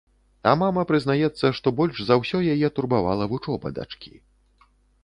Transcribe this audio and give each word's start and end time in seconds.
А 0.51 0.53
мама 0.61 0.85
прызнаецца, 0.91 1.51
што 1.59 1.75
больш 1.81 2.01
за 2.09 2.15
ўсё 2.23 2.43
яе 2.55 2.67
турбавала 2.81 3.31
вучоба 3.37 3.67
дачкі. 3.79 4.13